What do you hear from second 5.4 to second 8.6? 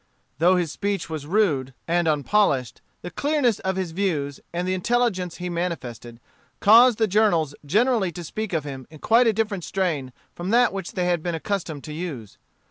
manifested, caused the journals generally to speak